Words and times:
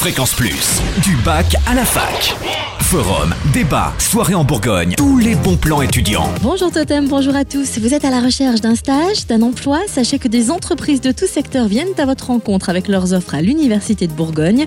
Fréquence 0.00 0.32
Plus, 0.32 0.80
du 1.02 1.14
bac 1.16 1.56
à 1.66 1.74
la 1.74 1.84
fac. 1.84 2.34
Forum, 2.80 3.34
débat, 3.52 3.92
soirée 3.98 4.34
en 4.34 4.44
Bourgogne, 4.44 4.94
tous 4.96 5.18
les 5.18 5.34
bons 5.34 5.56
plans 5.58 5.82
étudiants. 5.82 6.28
Bonjour 6.42 6.72
Totem, 6.72 7.06
bonjour 7.06 7.36
à 7.36 7.44
tous. 7.44 7.78
Vous 7.78 7.92
êtes 7.92 8.04
à 8.06 8.10
la 8.10 8.20
recherche 8.20 8.62
d'un 8.62 8.74
stage, 8.74 9.26
d'un 9.28 9.42
emploi? 9.42 9.80
Sachez 9.86 10.18
que 10.18 10.26
des 10.26 10.50
entreprises 10.50 11.02
de 11.02 11.12
tout 11.12 11.26
secteur 11.26 11.68
viennent 11.68 11.92
à 11.98 12.06
votre 12.06 12.28
rencontre 12.28 12.70
avec 12.70 12.88
leurs 12.88 13.12
offres 13.12 13.34
à 13.34 13.42
l'Université 13.42 14.06
de 14.06 14.12
Bourgogne. 14.12 14.64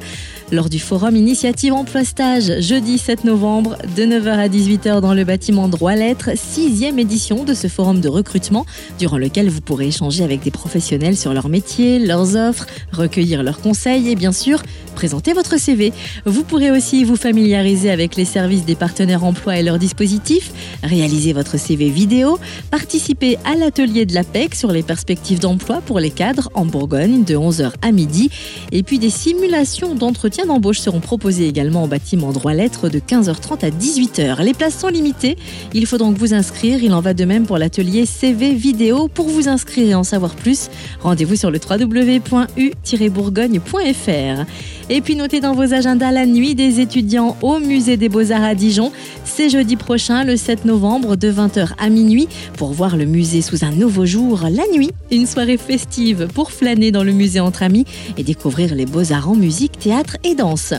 Lors 0.51 0.69
du 0.69 0.79
forum 0.79 1.15
Initiative 1.15 1.73
Emploi 1.73 2.05
Stage, 2.05 2.61
jeudi 2.61 2.99
7 2.99 3.23
novembre, 3.25 3.77
de 3.97 4.03
9h 4.03 4.29
à 4.29 4.47
18h 4.47 5.01
dans 5.01 5.15
le 5.15 5.23
bâtiment 5.23 5.67
Droit 5.67 5.95
Lettres, 5.95 6.29
sixième 6.35 6.99
édition 6.99 7.43
de 7.43 7.55
ce 7.55 7.67
forum 7.67 7.99
de 7.99 8.07
recrutement, 8.07 8.65
durant 8.99 9.17
lequel 9.17 9.49
vous 9.49 9.61
pourrez 9.61 9.87
échanger 9.87 10.23
avec 10.23 10.43
des 10.43 10.51
professionnels 10.51 11.17
sur 11.17 11.33
leur 11.33 11.49
métier, 11.49 11.97
leurs 11.97 12.35
offres, 12.35 12.67
recueillir 12.91 13.41
leurs 13.41 13.59
conseils 13.59 14.09
et 14.09 14.15
bien 14.15 14.31
sûr 14.31 14.61
présenter 14.93 15.22
votre 15.31 15.57
CV. 15.57 15.93
Vous 16.25 16.43
pourrez 16.43 16.71
aussi 16.71 17.05
vous 17.05 17.15
familiariser 17.15 17.89
avec 17.89 18.17
les 18.17 18.25
services 18.25 18.65
des 18.65 18.75
partenaires 18.75 19.23
emploi 19.23 19.57
et 19.57 19.63
leurs 19.63 19.79
dispositifs, 19.79 20.51
réaliser 20.83 21.31
votre 21.31 21.57
CV 21.57 21.89
vidéo, 21.89 22.37
participer 22.69 23.37
à 23.45 23.55
l'atelier 23.55 24.05
de 24.05 24.13
l'APEC 24.13 24.55
sur 24.55 24.73
les 24.73 24.83
perspectives 24.83 25.39
d'emploi 25.39 25.79
pour 25.85 26.01
les 26.01 26.11
cadres 26.11 26.49
en 26.53 26.65
Bourgogne 26.65 27.23
de 27.23 27.35
11h 27.35 27.71
à 27.81 27.93
midi, 27.93 28.29
et 28.73 28.83
puis 28.83 28.99
des 28.99 29.09
simulations 29.09 29.95
d'entretien 29.95 30.45
d'embauche 30.45 30.79
seront 30.79 30.99
proposées 30.99 31.47
également 31.47 31.85
au 31.85 31.87
bâtiment 31.87 32.33
droit 32.33 32.53
lettres 32.53 32.89
de 32.89 32.99
15h30 32.99 33.65
à 33.65 33.69
18h. 33.69 34.43
Les 34.43 34.53
places 34.53 34.79
sont 34.79 34.89
limitées, 34.89 35.37
il 35.73 35.85
faut 35.85 35.97
donc 35.97 36.17
vous 36.17 36.33
inscrire, 36.33 36.83
il 36.83 36.93
en 36.93 37.01
va 37.01 37.13
de 37.13 37.23
même 37.23 37.45
pour 37.45 37.57
l'atelier 37.57 38.05
CV 38.05 38.53
vidéo. 38.53 39.07
Pour 39.07 39.29
vous 39.29 39.47
inscrire 39.47 39.87
et 39.87 39.95
en 39.95 40.03
savoir 40.03 40.35
plus, 40.35 40.69
rendez-vous 41.01 41.35
sur 41.35 41.51
le 41.51 41.59
www.u-bourgogne.fr. 41.59 44.45
Et 44.89 44.99
puis 44.99 45.15
notez 45.15 45.39
dans 45.39 45.53
vos 45.53 45.73
agendas 45.73 46.11
la 46.11 46.25
nuit 46.25 46.55
des 46.55 46.81
étudiants 46.81 47.37
au 47.41 47.59
musée 47.59 47.95
des 47.95 48.09
Beaux-Arts 48.09 48.43
à 48.43 48.53
Dijon. 48.53 48.91
C'est 49.23 49.49
jeudi 49.49 49.77
prochain, 49.77 50.23
le 50.25 50.35
7 50.35 50.65
novembre, 50.65 51.15
de 51.15 51.31
20h 51.31 51.69
à 51.77 51.89
minuit, 51.89 52.27
pour 52.57 52.73
voir 52.73 52.97
le 52.97 53.05
musée 53.05 53.41
sous 53.41 53.63
un 53.63 53.71
nouveau 53.71 54.05
jour, 54.05 54.41
la 54.43 54.63
nuit. 54.73 54.91
Une 55.09 55.25
soirée 55.25 55.57
festive 55.57 56.27
pour 56.33 56.51
flâner 56.51 56.91
dans 56.91 57.03
le 57.03 57.13
musée 57.13 57.39
entre 57.39 57.63
amis 57.63 57.85
et 58.17 58.23
découvrir 58.23 58.75
les 58.75 58.85
Beaux-Arts 58.85 59.29
en 59.29 59.35
musique, 59.35 59.79
théâtre 59.79 60.17
et 60.23 60.35
danse. 60.35 60.73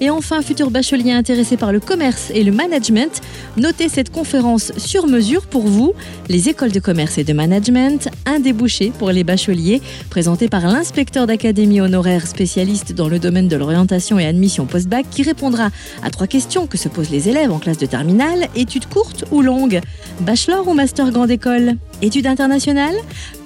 Et 0.00 0.10
enfin, 0.10 0.42
futur 0.42 0.70
bachelier 0.70 1.12
intéressé 1.12 1.56
par 1.56 1.72
le 1.72 1.80
commerce 1.80 2.30
et 2.34 2.44
le 2.44 2.52
management, 2.52 3.20
notez 3.56 3.88
cette 3.88 4.10
conférence 4.10 4.72
sur 4.76 5.06
mesure 5.06 5.46
pour 5.46 5.66
vous, 5.66 5.94
les 6.28 6.48
écoles 6.48 6.72
de 6.72 6.80
commerce 6.80 7.16
et 7.16 7.24
de 7.24 7.32
management, 7.32 8.10
un 8.26 8.38
débouché 8.38 8.92
pour 8.98 9.10
les 9.10 9.24
bacheliers, 9.24 9.80
présenté 10.10 10.48
par 10.48 10.66
l'inspecteur 10.66 11.26
d'académie 11.26 11.80
honoraire 11.80 12.26
spécialiste 12.26 12.92
dans 12.92 13.08
le 13.08 13.18
domaine 13.18 13.45
de 13.48 13.56
l'orientation 13.56 14.18
et 14.18 14.26
admission 14.26 14.66
post-bac 14.66 15.06
qui 15.10 15.22
répondra 15.22 15.70
à 16.02 16.10
trois 16.10 16.26
questions 16.26 16.66
que 16.66 16.76
se 16.78 16.88
posent 16.88 17.10
les 17.10 17.28
élèves 17.28 17.52
en 17.52 17.58
classe 17.58 17.76
de 17.78 17.86
terminale, 17.86 18.48
études 18.54 18.86
courtes 18.86 19.24
ou 19.30 19.42
longues, 19.42 19.80
bachelor 20.20 20.66
ou 20.68 20.74
master 20.74 21.10
grande 21.10 21.30
école, 21.30 21.76
études 22.02 22.26
internationales, 22.26 22.96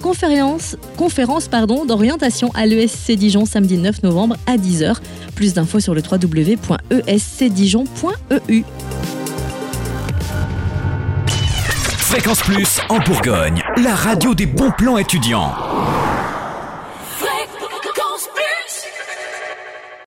conférence, 0.01 0.75
conférence 0.97 1.47
pardon, 1.47 1.85
d'orientation 1.85 2.51
à 2.53 2.65
l'ESC 2.65 3.13
Dijon 3.13 3.45
samedi 3.45 3.77
9 3.77 4.03
novembre 4.03 4.35
à 4.45 4.57
10h. 4.57 4.97
Plus 5.35 5.53
d'infos 5.53 5.79
sur 5.79 5.93
le 5.93 6.01
www.escdijon.eu. 6.01 8.63
Fréquence 12.11 12.41
Plus 12.41 12.81
en 12.89 12.99
Bourgogne, 12.99 13.63
la 13.77 13.95
radio 13.95 14.35
des 14.35 14.45
bons 14.45 14.71
plans 14.77 14.97
étudiants. 14.97 15.53